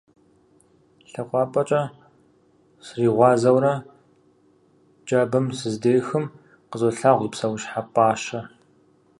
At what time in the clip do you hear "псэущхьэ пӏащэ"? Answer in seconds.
7.31-8.39